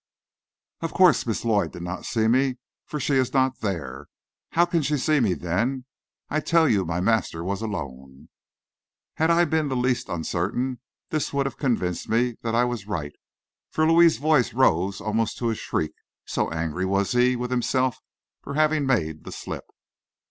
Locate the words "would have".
11.33-11.59